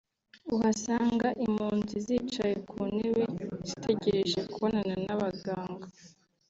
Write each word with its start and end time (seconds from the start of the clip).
uhasanga 0.55 1.27
impunzi 1.45 1.95
zicaye 2.07 2.55
ku 2.69 2.79
ntebe 2.93 3.23
zitegereje 3.67 4.39
kubonana 4.51 4.95
n’abaganga 5.05 5.87